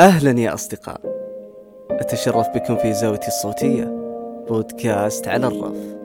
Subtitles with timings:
[0.00, 1.00] أهلا يا أصدقاء.
[1.90, 3.84] أتشرف بكم في زاويتي الصوتية
[4.48, 5.96] بودكاست على الرف.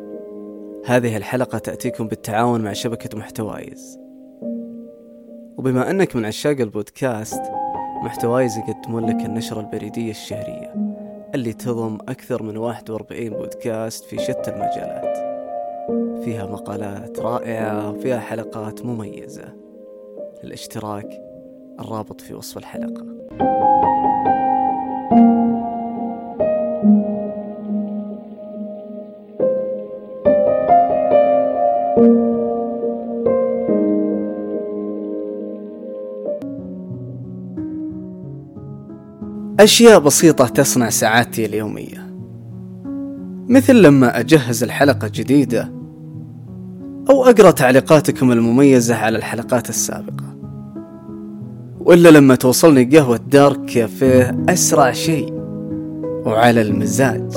[0.86, 4.00] هذه الحلقة تأتيكم بالتعاون مع شبكة محتوايز.
[5.58, 7.42] وبما أنك من عشاق البودكاست
[8.04, 10.74] محتوايز يقدمون لك النشرة البريدية الشهرية
[11.36, 15.18] اللي تضم أكثر من 41 بودكاست في شتى المجالات.
[16.24, 19.56] فيها مقالات رائعة وفيها حلقات مميزة.
[20.44, 21.22] للاشتراك
[21.80, 23.21] الرابط في وصف الحلقة.
[39.64, 42.12] أشياء بسيطة تصنع سعادتي اليومية.
[43.50, 45.72] مثل لما أجهز الحلقة الجديدة
[47.10, 50.21] أو أقرأ تعليقاتكم المميزة على الحلقات السابقة.
[51.86, 55.34] وإلا لما توصلني قهوة دارك كافيه أسرع شيء
[56.26, 57.34] وعلى المزاج.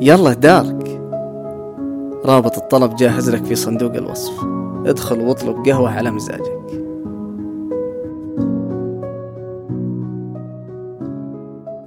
[0.00, 1.00] يلا دارك.
[2.24, 4.44] رابط الطلب جاهز لك في صندوق الوصف.
[4.86, 6.64] ادخل واطلب قهوة على مزاجك.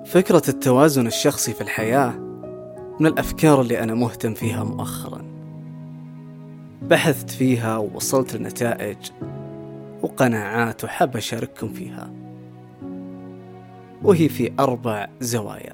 [0.06, 2.14] فكرة التوازن الشخصي في الحياة
[3.00, 5.22] من الأفكار اللي أنا مهتم فيها مؤخرا.
[6.82, 8.98] بحثت فيها ووصلت لنتائج
[10.02, 12.10] وقناعات وحاب أشارككم فيها.
[14.04, 15.74] وهي في أربع زوايا.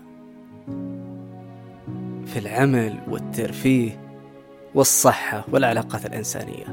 [2.26, 4.00] في العمل والترفيه
[4.76, 6.66] والصحة والعلاقات الإنسانية.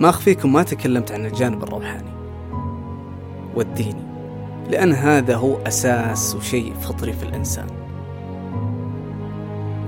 [0.00, 2.12] ما أخفيكم ما تكلمت عن الجانب الروحاني
[3.54, 4.08] والديني
[4.70, 7.66] لأن هذا هو أساس وشيء فطري في الإنسان.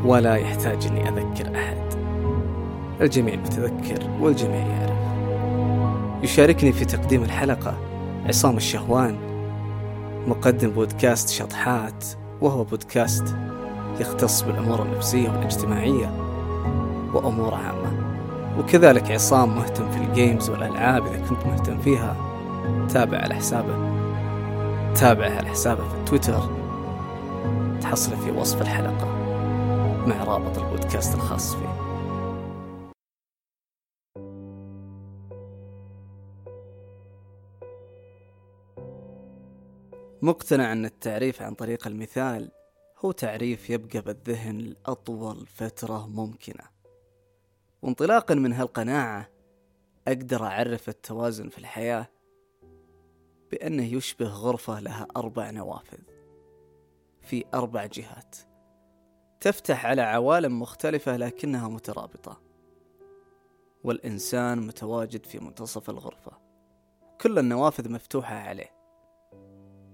[0.05, 1.95] ولا يحتاج أني أذكر أحد.
[3.01, 4.90] الجميع متذكر والجميع يعرف.
[6.23, 7.75] يشاركني في تقديم الحلقة.
[8.27, 9.17] عصام الشهوان
[10.27, 12.05] مقدم بودكاست شطحات
[12.41, 13.35] وهو بودكاست
[14.01, 16.11] يختص بالأمور النفسية والاجتماعية
[17.15, 17.93] وأمور عامة.
[18.59, 22.17] وكذلك عصام مهتم في الجيمز والألعاب إذا كنت مهتم فيها
[22.89, 23.75] تابع على حسابه.
[24.95, 26.41] تابعه على حسابه في تويتر.
[27.81, 29.09] تحصله في وصف الحلقة
[30.07, 31.90] مع رابط البودكاست الخاص فيه.
[40.23, 42.51] مقتنع أن التعريف عن طريق المثال
[42.99, 46.65] هو تعريف يبقى بالذهن لأطول فترة ممكنة.
[47.83, 49.31] وانطلاقا من هالقناعة
[50.09, 52.09] أقدر أعرف التوازن في الحياة
[53.51, 55.99] بأنه يشبه غرفة لها أربع نوافذ
[57.21, 58.37] في أربع جهات.
[59.41, 62.41] تفتح على عوالم مختلفة لكنها مترابطة.
[63.85, 66.33] والإنسان متواجد في منتصف الغرفة.
[67.21, 68.80] كل النوافذ مفتوحة عليه.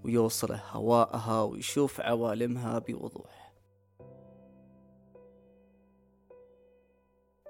[0.06, 3.54] ويوصله هواءها ويشوف عوالمها بوضوح.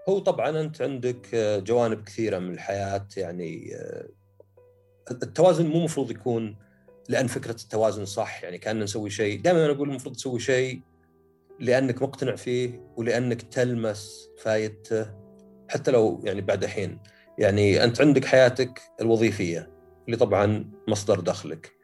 [0.09, 1.35] هو طبعا أنت عندك
[1.67, 3.77] جوانب كثيرة من الحياة يعني
[5.11, 6.57] التوازن مو مفروض يكون
[7.09, 8.43] لأن فكرة التوازن صح.
[8.45, 10.83] يعني كان نسوي شيء دائما أنا أقول المفروض تسوي شيء
[11.61, 15.15] لأنك مقتنع فيه ولأنك تلمس فايدته
[15.69, 16.99] حتى لو يعني بعد حين.
[17.39, 19.71] يعني أنت عندك حياتك الوظيفية
[20.07, 21.76] اللي طبعا مصدر دخلك.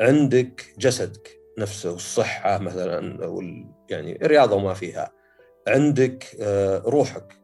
[0.00, 5.12] عندك جسدك نفسه والصحه مثلا وال يعني الرياضة وما فيها.
[5.68, 6.36] عندك
[6.86, 7.36] روحك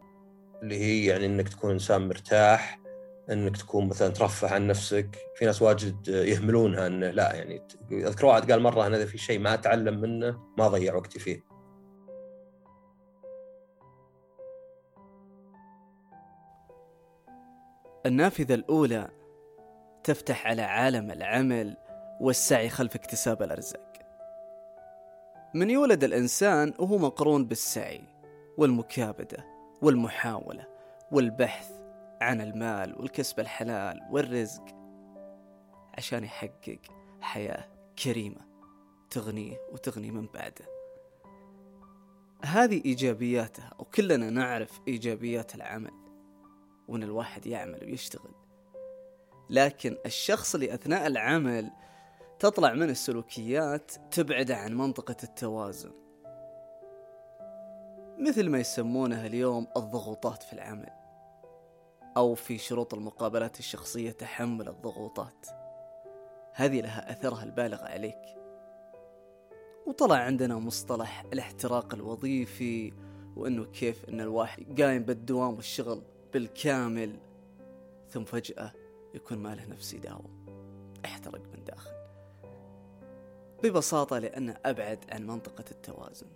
[0.63, 2.81] اللي هي يعني إنك تكون إنسان مرتاح
[3.31, 5.17] إنك تكون مثلا ترفه عن نفسك.
[5.35, 7.63] في ناس واجد يهملونها إنه لا يعني
[7.93, 11.47] أذكر واحد قال مرة أنا اذا في شيء ما أتعلم منه ما اضيع وقتي فيه.
[18.07, 19.09] النافذة الأولى
[20.05, 21.77] تفتح على عالم العمل
[22.21, 23.93] والسعي خلف اكتساب الأرزاق.
[25.55, 28.05] من يولد الإنسان وهو مقرون بالسعي
[28.57, 29.47] والمكابدة
[29.83, 30.67] والمحاولة
[31.13, 31.71] والبحث
[32.21, 34.65] عن المال والكسب الحلال والرزق
[35.99, 36.79] عشان يحقق
[37.21, 37.69] حياة
[38.05, 38.41] كريمة
[39.11, 40.65] تغنيه وتغني من بعده.
[42.45, 45.95] هذه إيجابياتها وكلنا نعرف إيجابيات العمل
[46.89, 48.33] وأن الواحد يعمل ويشتغل.
[49.51, 51.71] لكن الشخص اللي أثناء العمل
[52.39, 55.93] تطلع من السلوكيات تبعده عن منطقة التوازن.
[58.19, 60.91] مثل ما يسمونها اليوم الضغوطات في العمل
[62.17, 65.47] أو في شروط المقابلات الشخصية تحمل الضغوطات.
[66.53, 68.23] هذه لها أثرها البالغ عليك.
[69.87, 72.93] وطلع عندنا مصطلح الاحتراق الوظيفي
[73.37, 76.03] وأنه كيف أن الواحد قايم بالدوام والشغل
[76.33, 77.17] بالكامل
[78.09, 78.73] ثم فجأة
[79.15, 80.47] يكون ما له نفس يداوم.
[81.05, 81.96] احترق من داخل.
[83.63, 86.27] ببساطة لأنه أبعد عن منطقة التوازن.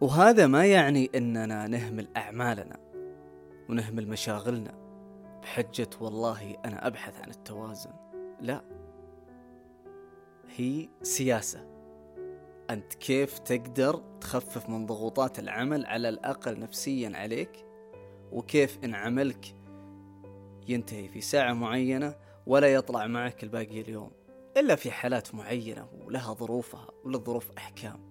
[0.00, 2.76] وهذا ما يعني أننا نهمل أعمالنا
[3.68, 4.74] ونهمل مشاغلنا
[5.42, 7.92] بحجة والله أنا أبحث عن التوازن.
[8.40, 8.62] لا
[10.56, 11.66] هي سياسة.
[12.70, 17.64] أنت كيف تقدر تخفف من ضغوطات العمل على الأقل نفسيا عليك؟
[18.32, 19.54] وكيف إن عملك
[20.68, 22.14] ينتهي في ساعة معينة
[22.46, 24.17] ولا يطلع معك الباقي اليوم؟
[24.56, 28.08] إلا في حالات معينة ولها ظروفها وللظروف أحكام.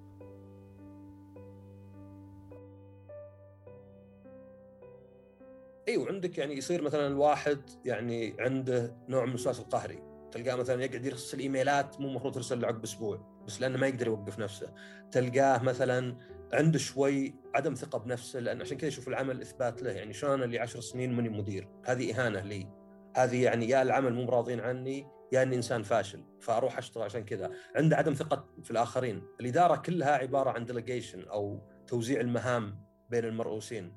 [5.87, 10.03] إيوه عندك يعني يصير مثلا الواحد يعني عنده نوع من الوسواس القهري.
[10.31, 14.39] تلقاه مثلا يقعد يرسل إيميلات مو المفروض ترسل عقب أسبوع بس لأنه ما يقدر يوقف
[14.39, 14.73] نفسه.
[15.11, 16.17] تلقاه مثلا
[16.53, 19.91] عنده شوي عدم ثقة بنفسه لأن عشان كذا يشوف العمل إثبات له.
[19.91, 22.67] يعني شلون اللي عشر سنين ماني مدير؟ هذه إهانة لي.
[23.15, 27.51] هذه يعني يا العمل مو راضين عني يا إني إنسان فاشل فأروح أشتغل عشان كذا.
[27.75, 29.23] عنده عدم ثقة في الآخرين.
[29.39, 33.95] الإدارة كلها عبارة عن ديليجيشن أو توزيع المهام بين المرؤوسين.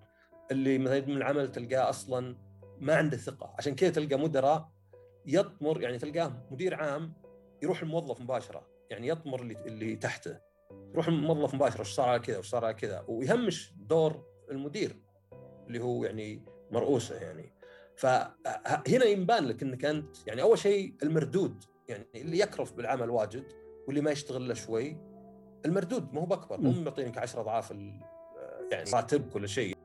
[0.50, 2.36] اللي مثلا من العمل تلقاه أصلا
[2.80, 3.54] ما عنده ثقة.
[3.58, 4.68] عشان كذا تلقى مدراء
[5.26, 7.12] يطمر يعني تلقاه مدير عام
[7.62, 8.66] يروح الموظف مباشرة.
[8.90, 10.38] يعني يطمر اللي اللي تحته.
[10.92, 14.96] يروح الموظف مباشرة وش صار على كذا؟ وش صار على كذا؟ ويهمش دور المدير
[15.66, 17.59] اللي هو يعني مرؤوسه يعني.
[18.00, 23.52] فهنا ينبان لك إنك أنت يعني أول شيء المردود يعني اللي يكرف بالعمل واجد
[23.86, 24.96] واللي ما يشتغل له شوي
[25.66, 29.76] المردود ما هو بأكبر مو معطينك 10 أضعاف يعني راتب كل شيء.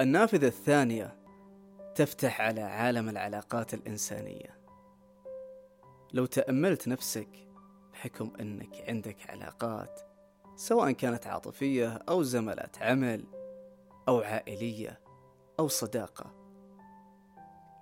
[0.00, 1.16] النافذة الثانية
[1.94, 4.56] تفتح على عالم العلاقات الإنسانية.
[6.12, 7.28] لو تأملت نفسك
[7.96, 10.00] بحكم أنك عندك علاقات
[10.56, 13.24] سواء كانت عاطفية أو زملاء عمل
[14.08, 15.00] أو عائلية
[15.60, 16.34] أو صداقة.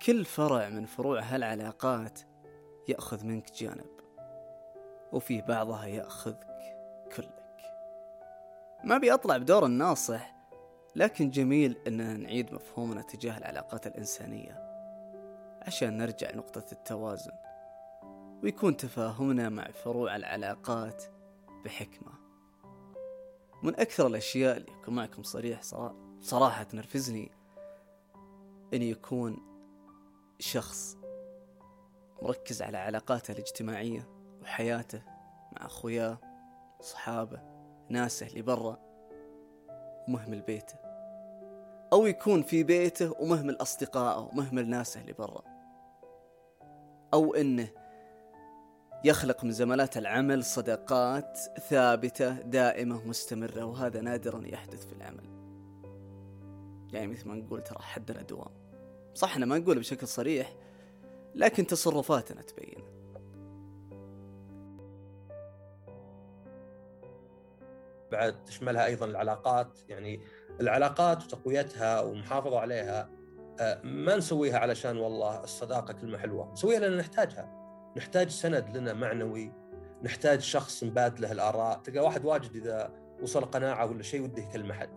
[0.05, 2.19] كل فرع من فروع هالعلاقات
[2.87, 3.99] يأخذ منك جانب
[5.11, 6.47] وفي بعضها يأخذك
[7.15, 7.61] كلك.
[8.83, 10.35] ما أبي أطلع بدور الناصح
[10.95, 14.65] لكن جميل أننا نعيد مفهومنا تجاه العلاقات الإنسانية.
[15.61, 17.44] عشان نرجع لنقطة التوازن.
[18.45, 21.03] ويكون تفاهمنا مع فروع العلاقات
[21.65, 22.11] بحكمة.
[23.63, 25.61] من أكثر الأشياء اللي أكون معكم صريح
[26.21, 27.31] صراحة تنرفزني
[28.73, 29.37] أن يكون
[30.39, 30.97] شخص
[32.21, 34.09] مركز على علاقاته الاجتماعية
[34.41, 35.01] وحياته
[35.51, 36.17] مع أخوياه
[36.81, 37.39] صحابه
[37.89, 38.79] ناسه اللي برا
[40.07, 40.75] ومهمل بيته
[41.93, 45.43] أو يكون في بيته ومهمل أصدقائه ومهمل ناسه اللي برا.
[47.13, 47.84] أو إنه
[49.05, 55.23] يخلق من زملات العمل صداقات ثابتة دائمة مستمرة وهذا نادرا يحدث في العمل.
[56.93, 58.51] يعني مثل ما نقول ترى حدنا دوام
[59.13, 60.55] صح إحنا ما نقول بشكل صريح
[61.35, 62.83] لكن تصرفاتنا تبين.
[68.11, 70.21] بعد تشملها أيضا العلاقات يعني
[70.61, 73.09] العلاقات وتقويتها والمحافظه عليها
[73.59, 76.51] آه، ما نسويها علشان والله الصداقة كلمة حلوة.
[76.53, 77.64] نسويها لأن نحتاجها.
[77.97, 79.51] نحتاج سند لنا معنوي
[80.03, 81.79] نحتاج شخص نبادله الآراء.
[81.79, 84.89] تلقى واحد واجد إذا وصل قناعة ولا شيء وده يكلم أحد.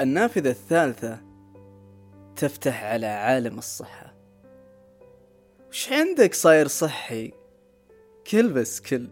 [0.00, 1.20] النافذة الثالثة
[2.36, 4.14] تفتح على عالم الصحة.
[5.68, 7.32] وش عندك صاير صحي؟
[8.30, 9.08] كل بس كل.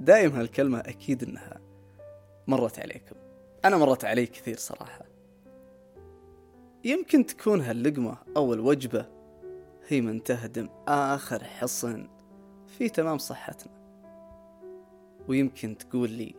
[0.00, 1.60] دايم هالكلمة أكيد إنها
[2.46, 3.16] مرت عليكم.
[3.64, 5.11] أنا مرت علي كثير صراحة.
[6.84, 9.06] يمكن تكون هاللقمة أو الوجبة
[9.88, 12.08] هي من تهدم آخر حصن
[12.66, 13.72] في تمام صحتنا.
[15.28, 16.34] ويمكن تقول لي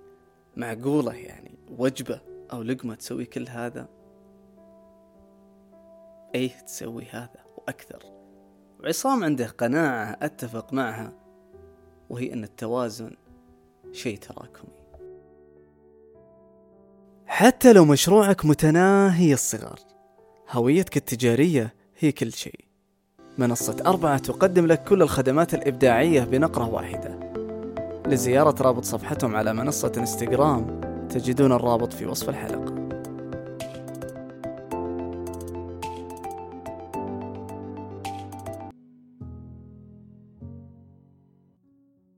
[0.55, 2.21] معقولة يعني وجبة
[2.53, 3.87] أو لقمة تسوي كل هذا؟
[6.35, 8.03] أيه تسوي هذا وأكثر.
[8.79, 11.13] وعصام عنده قناعة أتفق معها
[12.09, 13.11] وهي أن التوازن
[13.91, 14.73] شيء تراكمي.
[17.25, 19.92] حتى لو مشروعك متناهي الصغر
[20.51, 22.59] هويتك التجارية هي كل شيء.
[23.37, 27.19] منصة أربعة تقدم لك كل الخدمات الإبداعية بنقرة واحدة.
[28.07, 32.83] لزيارة رابط صفحتهم على منصة إنستغرام تجدون الرابط في وصف الحلقة.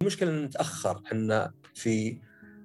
[0.01, 2.17] المشكلة إن نتأخر إحنا في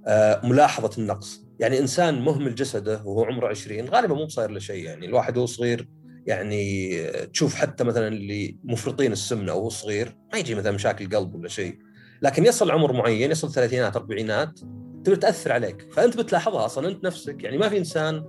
[0.06, 1.49] آه، ملاحظة النقص.
[1.60, 5.46] يعني إنسان مهمل جسده وهو عمره 20 غالبا مو صاير له شيء يعني الواحد وهو
[5.46, 5.88] صغير
[6.26, 11.48] يعني تشوف حتى مثلا اللي مفرطين السمنة وهو صغير ما يجي مثلا مشاكل قلب ولا
[11.48, 11.78] شيء.
[12.22, 14.60] لكن يصل عمر معين يصل ثلاثينات أربعينات
[15.04, 15.92] تبدا تأثر عليك.
[15.92, 18.24] فأنت بتلاحظها أصلا أنت نفسك يعني ما في إنسان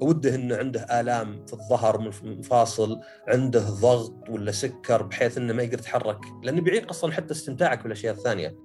[0.00, 5.78] وده إنه عنده آلام في الظهر مفاصل عنده ضغط ولا سكر بحيث إنه ما يقدر
[5.78, 8.56] يتحرك لأنه بيعيق أصلا حتى استمتاعك بالأشياء الثانية.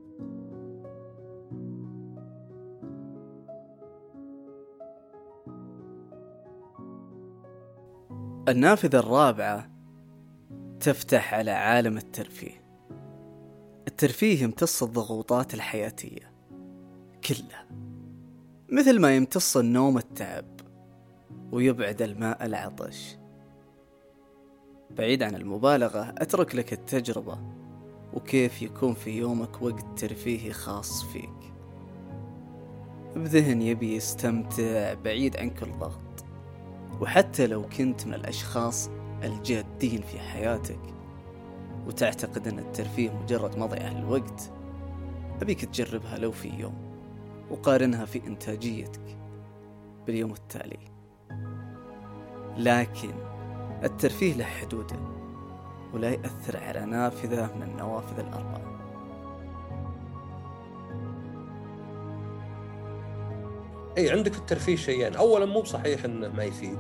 [8.50, 9.70] النافذة الرابعة
[10.80, 12.64] تفتح على عالم الترفيه.
[13.88, 16.32] الترفيه يمتص الضغوطات الحياتية
[17.28, 17.66] كلها
[18.70, 20.46] مثل ما يمتص النوم التعب
[21.52, 23.18] ويبعد الماء العطش.
[24.92, 27.38] بعيد عن المبالغة أترك لك التجربة
[28.14, 31.54] وكيف يكون في يومك وقت ترفيهي خاص فيك.
[33.16, 36.09] بذهن يبي يستمتع بعيد عن كل ضغط.
[37.02, 38.90] وحتى لو كنت من الأشخاص
[39.24, 40.80] الجادين في حياتك
[41.88, 44.52] وتعتقد أن الترفيه مجرد مضيعة للوقت
[45.42, 46.74] أبيك تجربها لو في يوم
[47.50, 49.18] وقارنها في إنتاجيتك
[50.08, 50.80] باليوم التالي.
[52.58, 53.14] لكن
[53.84, 55.00] الترفيه له حدوده
[55.94, 58.89] ولا يأثر على نافذة من النوافذ الأربعة.
[63.98, 66.80] اي عندك في الترفيه شيئين، اولا مو بصحيح إنه ما يفيد.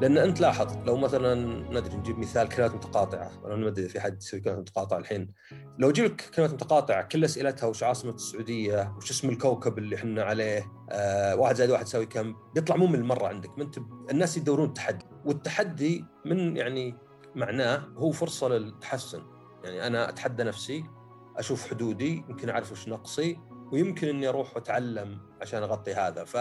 [0.00, 1.34] لأن أنت لاحظ لو مثلا
[1.70, 3.30] ندري نجيب مثال كلمات متقاطعة.
[3.44, 5.32] أنا ما أدري في حد يسوي كلمات متقاطعة الحين.
[5.78, 10.22] لو أجيب لك كلمات متقاطعة كل أسئلتها وش عاصمة السعودية وش اسم الكوكب اللي إحنا
[10.22, 13.58] عليه آه واحد زائد واحد يساوي كم بيطلع مو من المرة عندك.
[13.58, 13.78] ما أنت
[14.10, 15.06] الناس يدورون التحدي.
[15.24, 16.94] والتحدي من يعني
[17.36, 19.22] معناه هو فرصة للتحسن.
[19.64, 20.84] يعني أنا أتحدى نفسي
[21.36, 23.38] أشوف حدودي يمكن أعرف وش نقصي.
[23.72, 26.24] ويمكن إني أروح واتعلم عشان أغطي هذا.
[26.24, 26.34] ف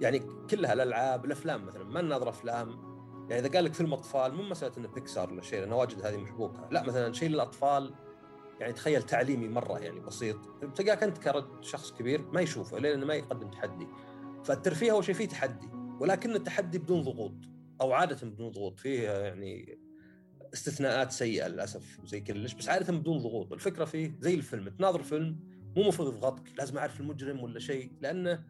[0.00, 2.92] يعني كلها الألعاب الأفلام مثلا ما نناظر أفلام.
[3.30, 6.16] يعني إذا قال لك فيلم أطفال مو مسألة انه بيكسار ولا شيء لأنه واجد هذه
[6.16, 7.94] محبوكه لا مثلا شيء للأطفال
[8.60, 10.36] يعني تخيل تعليمي مرة يعني بسيط.
[10.74, 13.88] تلقاك انت كرد شخص كبير ما يشوفه لأنه ما يقدم تحدي.
[14.44, 15.68] فالترفيه أول شيء فيه تحدي
[16.00, 17.34] ولكن التحدي بدون ضغوط
[17.80, 18.80] أو عادة بدون ضغوط.
[18.80, 19.78] فيه يعني
[20.54, 23.52] استثناءات سيئة للأسف زي كلش بس عادة بدون ضغوط.
[23.52, 28.44] الفكرة فيه زي الفيلم تناظر فيلم مو المفروض يضغطك لازم أعرف المجرم ولا شيء لأنه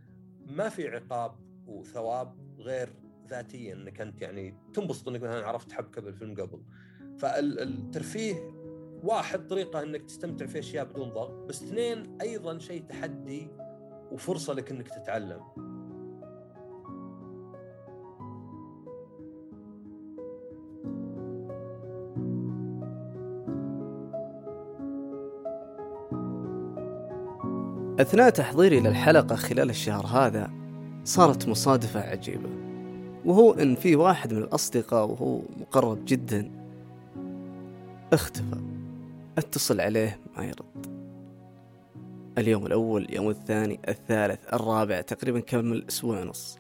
[0.46, 1.34] ما في عقاب
[1.66, 2.88] وثواب غير
[3.28, 6.62] ذاتيا إنك أنت يعني تنبسط إنك مثلا عرفت حبكة بالفيلم قبل.
[7.18, 8.34] فالترفيه
[9.02, 13.48] واحد طريقة إنك تستمتع في أشياء بدون ضغط بس اثنين أيضا شيء تحدي
[14.12, 15.71] وفرصة لك إنك تتعلم.
[28.02, 30.50] أثناء تحضيري للحلقة خلال الشهر هذا
[31.04, 32.48] صارت مصادفة عجيبة.
[33.24, 36.50] وهو إن في واحد من الأصدقاء وهو مقرب جدا
[38.12, 38.56] اختفى.
[39.38, 40.86] أتصل عليه ما يرد.
[42.38, 46.58] اليوم الأول اليوم الثاني الثالث الرابع تقريبا كمل أسبوع ونص.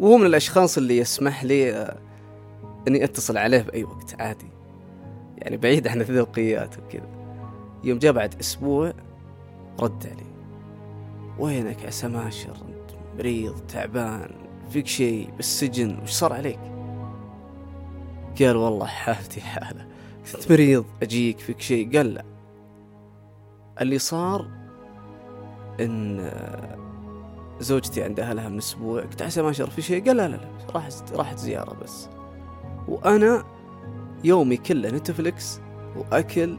[0.00, 1.96] وهو من الأشخاص اللي يسمح لي آه،
[2.88, 4.50] أني أتصل عليه بأي وقت عادي.
[5.38, 7.08] يعني بعيد عن الذوقيات وكذا.
[7.84, 8.92] يوم جاء بعد أسبوع
[9.80, 10.30] رد علي.
[11.38, 14.30] وينك يا سماشر؟ أنت مريض تعبان
[14.70, 16.60] فيك شيء بالسجن وش صار عليك؟
[18.40, 19.86] قال والله حالتي حالة
[20.32, 21.96] كنت مريض أجيك فيك شيء.
[21.96, 22.24] قال لا.
[23.80, 24.48] اللي صار
[25.80, 26.30] إن
[27.60, 30.48] زوجتي عند أهلها من أسبوع قلت عسى ما شر في شيء؟ قال لا لا لا
[30.74, 32.08] راحت راحت زيارة بس.
[32.88, 33.44] وأنا
[34.24, 35.60] يومي كله نتفلكس
[35.96, 36.58] وأكل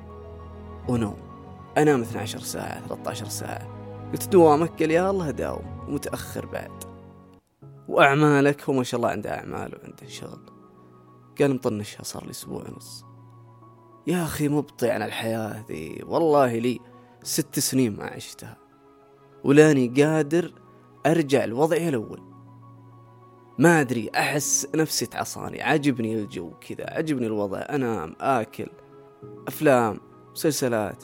[0.88, 1.31] ونوم.
[1.78, 3.68] انام 12 ساعة 13 ساعة.
[4.12, 6.84] قلت دوامك قال يا الله داوم ومتأخر بعد.
[7.88, 10.40] وأعمالك هو ما شاء الله عنده أعمال وعنده شغل.
[11.40, 13.06] قال مطنشها صار لي أسبوع ونص.
[14.08, 16.04] يا أخي مبطي عن الحياة ذي.
[16.06, 16.80] والله لي
[17.24, 18.58] ست سنين ما عشتها.
[19.44, 20.54] ولاني قادر
[21.06, 22.22] أرجع لوضعي الأول.
[23.60, 25.62] ما أدري أحس نفسي تعصاني.
[25.62, 27.60] عجبني الجو كذا عجبني الوضع.
[27.60, 28.68] أنام آكل
[29.48, 30.00] أفلام
[30.32, 31.04] مسلسلات.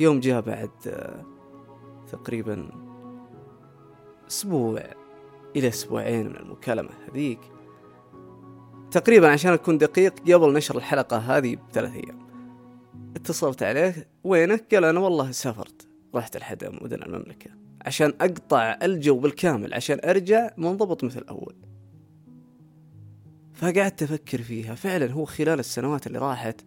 [0.00, 1.24] يوم جاء بعد آه،
[2.12, 2.68] تقريبا
[4.28, 4.82] أسبوع
[5.56, 7.40] إلى أسبوعين من المكالمة هذيك.
[8.90, 12.22] تقريبا عشان أكون دقيق قبل نشر الحلقة هذه بثلاث أيام.
[13.16, 15.88] اتصلت عليه وينك؟ قال أنا والله سافرت.
[16.14, 17.50] رحت لحد مدن المملكة
[17.86, 21.54] عشان أقطع الجو بالكامل عشان أرجع منضبط مثل أول
[23.54, 24.74] فقعدت أفكر فيها.
[24.74, 26.60] فعلا هو خلال السنوات اللي راحت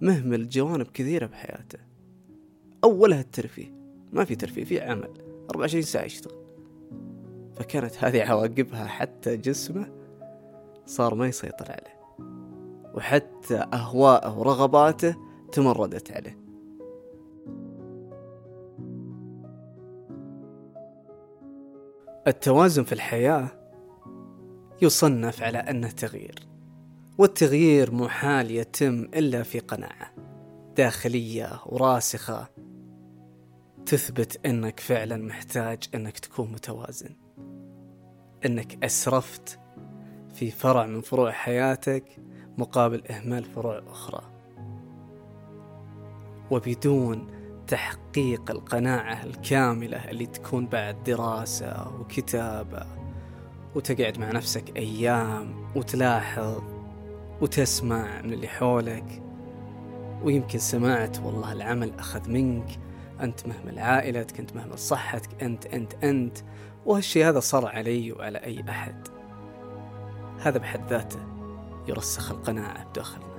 [0.00, 1.78] مهمل جوانب كثيرة بحياته.
[2.84, 3.74] أولها الترفيه.
[4.12, 5.10] ما في ترفيه في عمل.
[5.50, 6.44] 24 ساعة يشتغل.
[7.54, 9.86] فكانت هذه عواقبها حتى جسمه
[10.86, 11.94] صار ما يسيطر عليه.
[12.94, 15.16] وحتى أهواءه ورغباته
[15.52, 16.38] تمردت عليه.
[22.26, 23.48] التوازن في الحياة
[24.82, 26.48] يصنف على أنه تغيير
[27.18, 30.14] والتغيير محال يتم إلا في قناعة
[30.76, 32.48] داخلية وراسخة.
[33.86, 37.16] تثبت أنك فعلا محتاج أنك تكون متوازن.
[38.46, 39.60] أنك أسرفت
[40.34, 42.04] في فرع من فروع حياتك
[42.58, 44.22] مقابل إهمال فروع أخرى.
[46.50, 47.26] وبدون
[47.66, 52.86] تحقيق القناعة الكاملة اللي تكون بعد دراسة وكتابة
[53.74, 56.62] وتقعد مع نفسك أيام وتلاحظ
[57.40, 59.22] وتسمع من اللي حولك.
[60.22, 62.83] ويمكن سمعت والله العمل أخذ منك
[63.20, 66.38] أنت مهمل عائلتك أنت مهمل صحتك أنت أنت أنت.
[66.86, 69.08] وهالشي هذا صار علي وعلى أي أحد.
[70.38, 71.20] هذا بحد ذاته
[71.88, 73.34] يرسخ القناعة بداخلنا.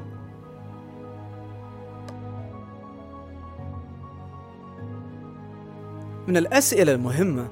[6.28, 7.52] من الأسئلة المهمة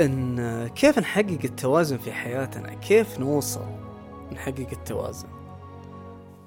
[0.00, 3.66] إن كيف نحقق التوازن في حياتنا؟ كيف نوصل
[4.32, 5.28] نحقق التوازن؟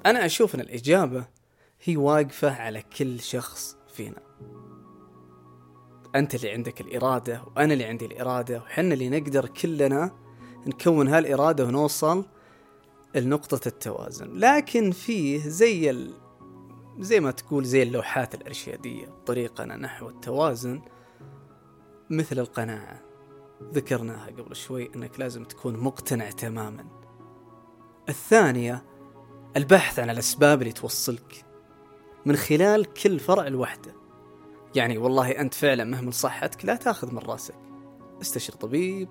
[0.06, 1.25] أنا أشوف أن الإجابة
[1.84, 4.27] هي واقفة على كل شخص فينا.
[6.16, 10.12] أنت اللي عندك الإرادة وأنا اللي عندي الإرادة وحنا اللي نقدر كلنا
[10.68, 12.26] نكون هالإرادة ونوصل
[13.16, 14.34] لنقطة التوازن.
[14.34, 16.14] لكن فيه زي ال...
[17.00, 20.82] زي ما تقول زي اللوحات الإرشادية طريقنا نحو التوازن
[22.10, 23.02] مثل القناعة.
[23.74, 26.86] ذكرناها قبل شوي أنك لازم تكون مقتنع تماما.
[28.10, 28.84] الثانية
[29.58, 31.46] البحث عن الأسباب اللي توصلك
[32.26, 34.07] من خلال كل فرع لوحده.
[34.78, 37.56] يعني والله أنت فعلا مهمل صحتك لا تأخذ من رأسك.
[38.22, 39.10] استشر طبيب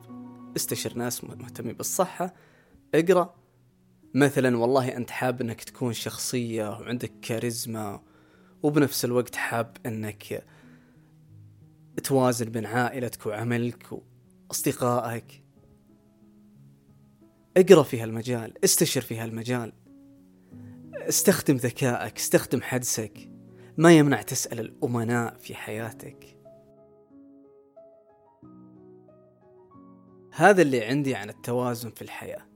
[0.57, 2.35] استشر ناس مهتمين بالصحة
[2.95, 3.35] اقرأ.
[4.15, 8.03] مثلا والله أنت حاب أنك تكون شخصية وعندك كاريزما
[8.63, 10.45] وبنفس الوقت حاب أنك
[12.05, 13.87] توازن بين عائلتك وعملك
[14.49, 15.45] وأصدقائك.
[17.57, 19.73] اقرأ في هالمجال استشر في هالمجال.
[20.95, 23.36] استخدم ذكائك استخدم حدسك.
[23.79, 26.37] ما يمنع تسأل الأمناء في حياتك.
[30.33, 32.47] هذا اللي عندي عن التوازن في الحياة.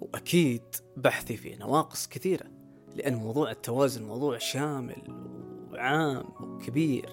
[0.00, 0.62] وأكيد
[0.96, 2.46] بحثي فيه نواقص كثيرة
[2.94, 5.02] لأن موضوع التوازن موضوع شامل
[5.72, 7.10] وعام وكبير.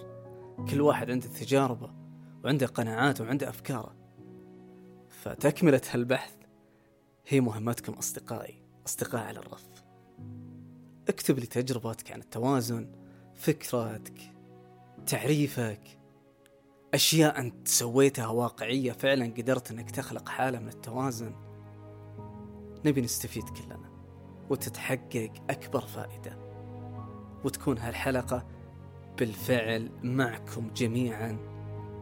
[0.69, 1.93] كل واحد عنده تجاربه
[2.43, 3.95] وعنده قناعاته وعنده أفكاره.
[5.09, 6.33] فتكملة هالبحث
[7.27, 9.72] هي مهمتكم أصدقائي أصدقاء على الرف.
[11.09, 12.87] اكتب لي تجربتك عن التوازن
[13.35, 14.19] فكرتك
[15.07, 15.99] تعريفك
[16.93, 21.35] أشياء أنت سويتها واقعية فعلا قدرت أنك تخلق حالة من التوازن.
[22.85, 23.89] نبي نستفيد كلنا
[24.49, 26.37] وتتحقق أكبر فائدة
[27.43, 28.47] وتكون هالحلقة
[29.17, 31.31] بالفعل معكم جميعا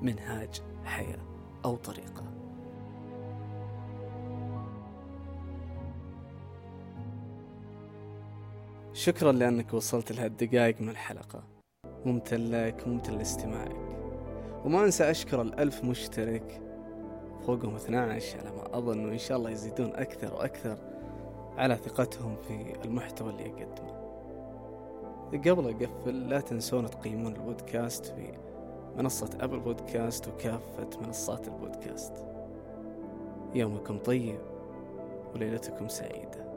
[0.02, 1.20] منهاج حياة
[1.66, 2.41] أو طريقة.
[9.02, 11.44] شكرا لأنك وصلت لهالدقائق من الحلقة.
[12.06, 13.76] ممتن لك ممتن لاستماعك.
[14.66, 16.62] وما أنسى أشكر الألف مشترك
[17.46, 20.78] فوقهم 12 على ما أظن وإن شاء الله يزيدون أكثر وأكثر
[21.58, 23.92] على ثقتهم في المحتوى اللي أقدمه
[25.34, 28.34] قبل أقفل لا تنسون تقيمون البودكاست في
[28.98, 32.14] منصة أبل بودكاست وكافة منصات البودكاست.
[33.56, 34.40] يومكم طيب
[35.36, 36.51] وليلتكم سعيدة.